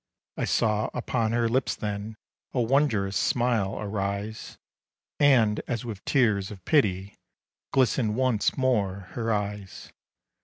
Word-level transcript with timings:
I 0.35 0.45
saw 0.45 0.89
upon 0.95 1.31
her 1.31 1.47
lips 1.47 1.75
then 1.75 2.15
A 2.55 2.59
wondrous 2.61 3.15
smile 3.15 3.79
arise, 3.79 4.57
And 5.19 5.61
as 5.67 5.85
with 5.85 6.03
tears 6.05 6.49
of 6.49 6.65
pity 6.65 7.19
Glistened 7.71 8.15
once 8.15 8.57
more 8.57 9.09
her 9.11 9.31
eyes. 9.31 9.93